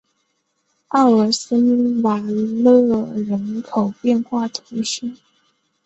[0.87, 2.81] 奥尔森瓦勒
[3.17, 5.13] 人口变化图示